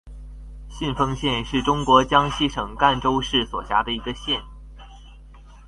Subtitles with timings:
[0.67, 4.41] 信丰县是中国江西省赣州市所辖的一个县。